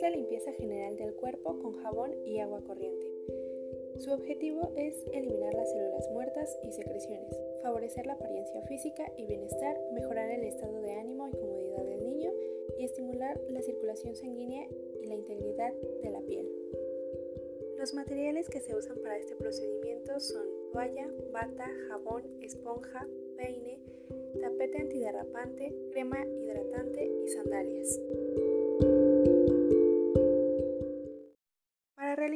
[0.00, 3.06] la limpieza general del cuerpo con jabón y agua corriente.
[3.98, 9.78] Su objetivo es eliminar las células muertas y secreciones, favorecer la apariencia física y bienestar,
[9.92, 12.32] mejorar el estado de ánimo y comodidad del niño
[12.78, 14.66] y estimular la circulación sanguínea
[15.00, 16.50] y la integridad de la piel.
[17.78, 23.06] Los materiales que se usan para este procedimiento son toalla, bata, jabón, esponja,
[23.36, 23.78] peine,
[24.40, 28.00] tapete antiderrapante, crema hidratante y sandalias.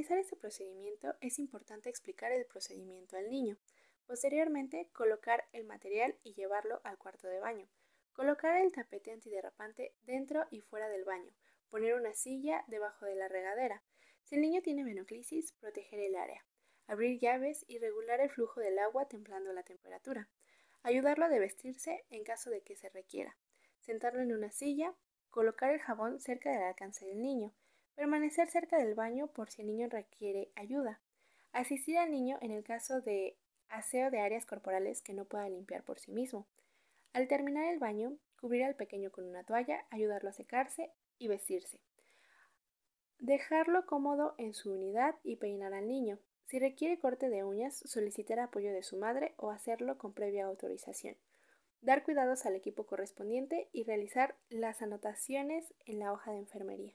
[0.08, 3.58] Realizar este procedimiento es importante explicar el procedimiento al niño.
[4.06, 7.68] Posteriormente, colocar el material y llevarlo al cuarto de baño.
[8.14, 11.32] Colocar el tapete antiderrapante dentro y fuera del baño.
[11.68, 13.82] Poner una silla debajo de la regadera.
[14.24, 16.42] Si el niño tiene menoclisis, proteger el área
[16.88, 20.26] abrir llaves y regular el flujo del agua templando la temperatura,
[20.82, 23.36] ayudarlo a vestirse en caso de que se requiera,
[23.80, 24.94] sentarlo en una silla,
[25.28, 27.52] colocar el jabón cerca del alcance del niño,
[27.98, 31.00] permanecer cerca del baño por si el niño requiere ayuda,
[31.50, 33.36] asistir al niño en el caso de
[33.68, 36.46] aseo de áreas corporales que no pueda limpiar por sí mismo.
[37.12, 41.80] Al terminar el baño, cubrir al pequeño con una toalla, ayudarlo a secarse y vestirse.
[43.18, 48.38] Dejarlo cómodo en su unidad y peinar al niño, si requiere corte de uñas, solicitar
[48.38, 51.16] apoyo de su madre o hacerlo con previa autorización.
[51.80, 56.94] Dar cuidados al equipo correspondiente y realizar las anotaciones en la hoja de enfermería.